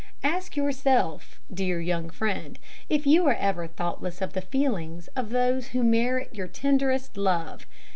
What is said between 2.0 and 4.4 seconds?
friend, if you are ever thoughtless of